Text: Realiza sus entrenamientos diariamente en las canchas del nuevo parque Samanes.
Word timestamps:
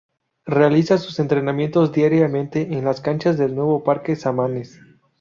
Realiza 0.47 0.97
sus 0.97 1.19
entrenamientos 1.19 1.91
diariamente 1.93 2.63
en 2.73 2.83
las 2.83 3.01
canchas 3.01 3.37
del 3.37 3.53
nuevo 3.53 3.83
parque 3.83 4.15
Samanes. 4.15 4.79